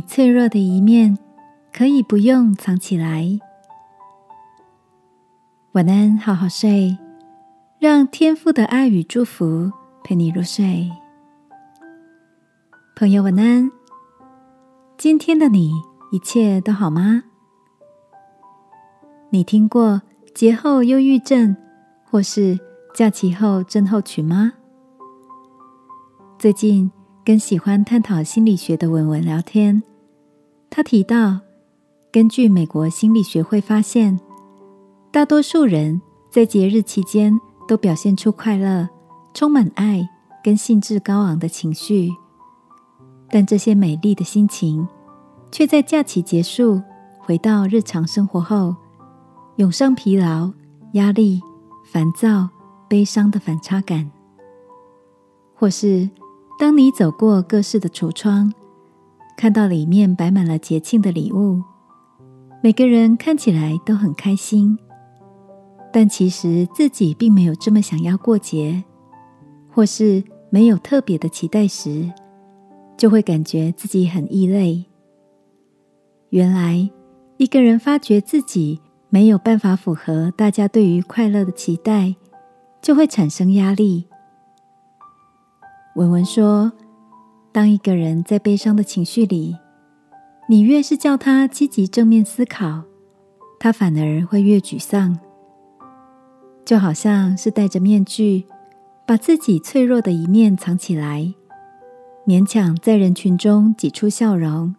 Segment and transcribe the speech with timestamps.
[0.00, 1.18] 脆弱的一面
[1.72, 3.38] 可以不用藏起来。
[5.72, 6.98] 晚安，好好睡，
[7.78, 9.70] 让天父的爱与祝福
[10.02, 10.90] 陪你入睡。
[12.96, 13.70] 朋友，晚安。
[14.98, 15.70] 今天的你
[16.12, 17.22] 一切都好吗？
[19.30, 20.02] 你听过
[20.34, 21.56] 节后忧郁症
[22.04, 22.58] 或是
[22.94, 24.52] 假期后症候群吗？
[26.38, 26.90] 最近
[27.24, 29.82] 跟喜欢探讨心理学的文文聊天，
[30.70, 31.40] 他提到，
[32.12, 34.18] 根据美国心理学会发现，
[35.10, 38.88] 大多数人在节日期间都表现出快乐、
[39.34, 40.08] 充满爱
[40.44, 42.10] 跟兴致高昂的情绪，
[43.28, 44.86] 但这些美丽的心情，
[45.50, 46.80] 却在假期结束、
[47.18, 48.76] 回到日常生活后，
[49.56, 50.52] 涌上疲劳、
[50.92, 51.40] 压力、
[51.92, 52.48] 烦躁、
[52.88, 54.10] 悲伤的反差感，
[55.54, 56.08] 或是。
[56.58, 58.52] 当你走过各式的橱窗，
[59.40, 61.62] 看到里面摆满了节庆的礼物，
[62.62, 64.78] 每个人看起来都很开心，
[65.90, 68.84] 但其实自己并没有这么想要过节，
[69.72, 72.12] 或是没有特别的期待时，
[72.98, 74.84] 就会感觉自己很异类。
[76.28, 76.90] 原来，
[77.38, 82.14] 一个人发觉自己没有办法符合大家对于快乐的期待，
[82.82, 84.04] 就会产生压力。
[85.94, 86.70] 文文说
[87.52, 89.56] ：“当一个人在悲伤的情绪里，
[90.48, 92.82] 你越是叫他积极正面思考，
[93.58, 95.18] 他反而会越沮丧。
[96.64, 98.44] 就好像是戴着面具，
[99.06, 101.34] 把自己脆弱的一面藏起来，
[102.26, 104.74] 勉强在人群中挤出笑容。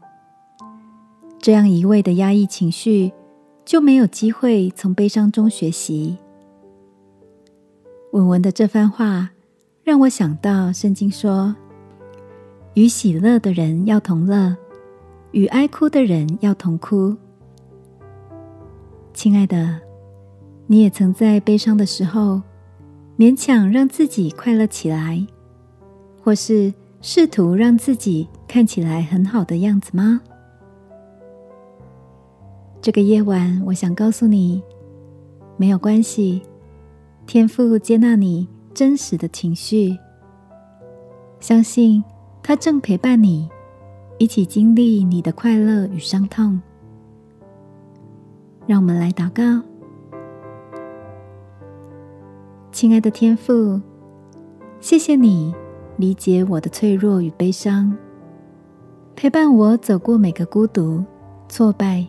[1.40, 3.12] 这样一味的压抑情绪，
[3.66, 6.18] 就没有机会从悲伤中学习。”
[8.14, 9.32] 文文的这番话。
[9.84, 11.56] 让我想到圣经说
[12.74, 14.56] ：“与喜乐的人要同乐，
[15.32, 17.16] 与哀哭的人要同哭。”
[19.14, 19.80] 亲爱的，
[20.68, 22.42] 你也曾在悲伤的时候
[23.18, 25.26] 勉强让自己快乐起来，
[26.24, 30.22] 或是试图让自己看起来很好的样子吗？
[32.82, 34.64] 这个夜晚，我想告诉你，
[35.58, 36.42] 没有关系，
[37.26, 38.48] 天父接纳你。
[38.74, 39.98] 真实的情绪，
[41.42, 42.02] 相信
[42.44, 43.50] 他正陪伴你，
[44.18, 46.60] 一起经历你的快乐与伤痛。
[48.68, 49.64] 让我们来祷告，
[52.72, 53.80] 亲爱的天父，
[54.80, 55.54] 谢谢你
[55.98, 57.96] 理解我的脆弱与悲伤，
[59.16, 61.04] 陪伴我走过每个孤独、
[61.48, 62.06] 挫败、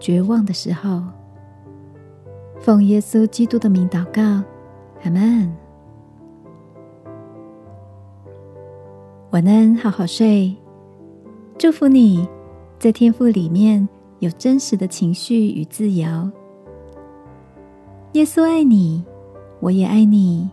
[0.00, 1.02] 绝望的时候。
[2.60, 4.42] 奉耶稣基督的名祷告，
[5.04, 5.65] 阿门。
[9.36, 10.56] 晚安，好好睡。
[11.58, 12.26] 祝福你
[12.78, 13.86] 在天赋里面
[14.20, 16.08] 有真实的情绪与自由。
[18.14, 19.04] 耶稣爱你，
[19.60, 20.48] 我也爱你。